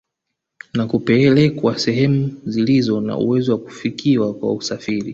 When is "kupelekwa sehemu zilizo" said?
0.87-3.01